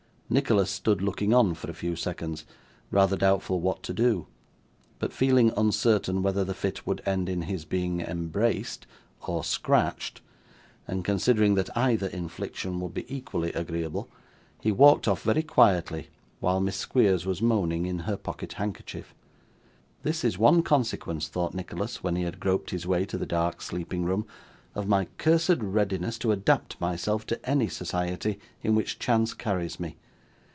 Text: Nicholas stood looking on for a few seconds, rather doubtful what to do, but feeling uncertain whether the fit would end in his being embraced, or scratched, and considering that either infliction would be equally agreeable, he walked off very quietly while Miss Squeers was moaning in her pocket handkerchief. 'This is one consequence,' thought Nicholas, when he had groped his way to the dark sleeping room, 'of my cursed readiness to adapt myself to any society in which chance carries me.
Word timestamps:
Nicholas 0.33 0.71
stood 0.71 1.01
looking 1.01 1.33
on 1.33 1.53
for 1.53 1.69
a 1.69 1.73
few 1.73 1.93
seconds, 1.93 2.45
rather 2.89 3.17
doubtful 3.17 3.59
what 3.59 3.83
to 3.83 3.91
do, 3.93 4.27
but 4.97 5.11
feeling 5.11 5.51
uncertain 5.57 6.23
whether 6.23 6.45
the 6.45 6.53
fit 6.53 6.87
would 6.87 7.01
end 7.05 7.27
in 7.27 7.41
his 7.41 7.65
being 7.65 7.99
embraced, 7.99 8.87
or 9.27 9.43
scratched, 9.43 10.21
and 10.87 11.03
considering 11.03 11.55
that 11.55 11.69
either 11.77 12.07
infliction 12.07 12.79
would 12.79 12.93
be 12.93 13.03
equally 13.13 13.51
agreeable, 13.51 14.07
he 14.61 14.71
walked 14.71 15.05
off 15.05 15.21
very 15.23 15.43
quietly 15.43 16.07
while 16.39 16.61
Miss 16.61 16.77
Squeers 16.77 17.25
was 17.25 17.41
moaning 17.41 17.85
in 17.85 17.99
her 17.99 18.15
pocket 18.15 18.53
handkerchief. 18.53 19.13
'This 20.03 20.23
is 20.23 20.37
one 20.37 20.63
consequence,' 20.63 21.27
thought 21.27 21.53
Nicholas, 21.53 22.03
when 22.05 22.15
he 22.15 22.23
had 22.23 22.39
groped 22.39 22.69
his 22.69 22.87
way 22.87 23.03
to 23.03 23.17
the 23.17 23.25
dark 23.25 23.61
sleeping 23.61 24.05
room, 24.05 24.25
'of 24.75 24.87
my 24.87 25.09
cursed 25.17 25.57
readiness 25.59 26.17
to 26.19 26.31
adapt 26.31 26.79
myself 26.79 27.25
to 27.25 27.45
any 27.45 27.67
society 27.67 28.39
in 28.63 28.75
which 28.75 28.97
chance 28.97 29.33
carries 29.33 29.77
me. 29.77 29.97